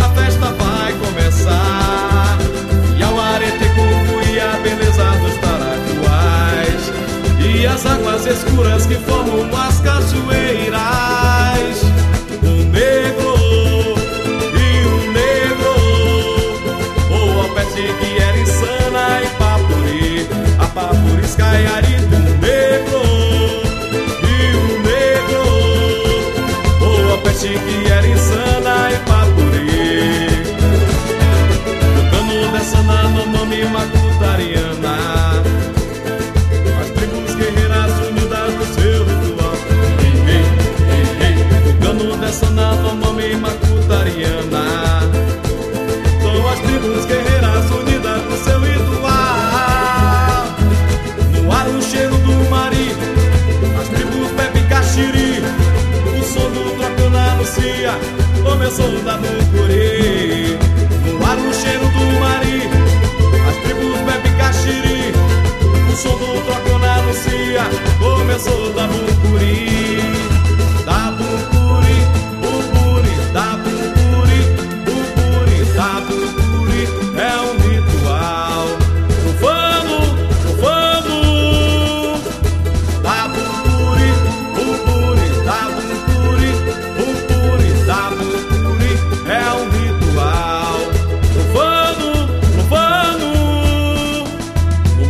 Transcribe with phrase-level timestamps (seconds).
[0.00, 2.38] A festa vai começar.
[2.98, 6.92] E ao Aretecuco e a beleza dos Paraguais.
[7.38, 10.80] E as águas escuras que formam as cachoeiras.
[12.42, 13.34] O negro
[14.54, 15.74] e o negro.
[17.10, 20.28] Ou a peste que era insana e Papuri.
[20.58, 22.56] A Papuri escaiari do negro.
[27.46, 28.65] que era insana.
[31.96, 34.96] Tocando dessa na nome macutariana
[36.80, 39.56] As tribos guerreiras unidas no seu ritual.
[40.00, 40.44] Ei, ei,
[40.94, 41.34] ei, ei.
[41.80, 42.06] Tocando
[43.40, 44.64] macutariana
[46.22, 49.12] São as tribos guerreiras unidas no seu ritual.
[51.32, 53.06] No ar o cheiro do marido
[53.80, 55.42] As tribos bebe caxiri.
[56.18, 58.25] O som do trocona anuncia
[58.66, 60.58] Começou da mucuri
[61.04, 62.76] No ar o cheiro do marido
[63.48, 65.12] As tribos bebe caxiri.
[65.88, 67.62] O som do trocona anuncia
[68.00, 70.00] Começou da mucuri
[70.84, 71.94] Da mucuri
[72.42, 74.40] Bucuri Da bucuri
[74.84, 77.65] Bucuri Da bucuri É um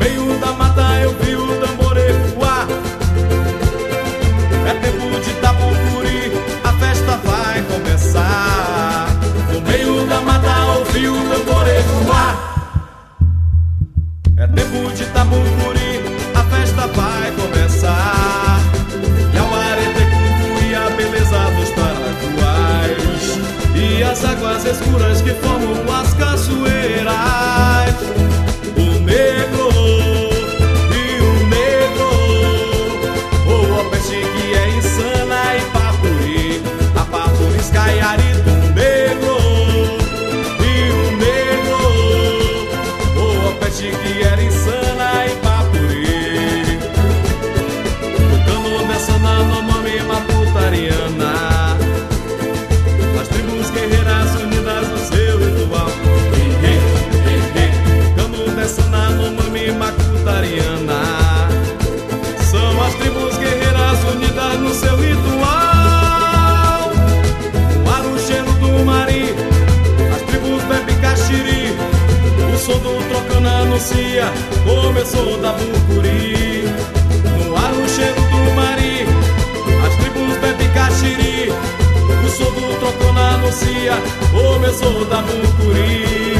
[0.00, 2.66] meio da mata eu vi o tambor ecoar.
[4.66, 6.32] É tempo de tabucuri,
[6.64, 9.06] a festa vai começar.
[9.52, 12.34] No meio da mata ouvi o tambor ecoar.
[14.36, 15.92] É tempo de tabucuri,
[16.34, 18.60] a festa vai começar.
[19.34, 20.04] E ao arete
[20.66, 23.24] e a beleza dos paraguaios.
[23.76, 25.69] E as águas escuras que formam
[74.64, 76.64] Começou da bucuri.
[77.44, 79.06] No ar o cheiro do mari
[79.84, 81.50] As tribos bebem caxiri.
[81.50, 83.94] O som do trocana anuncia
[84.32, 86.39] Começou da bucuri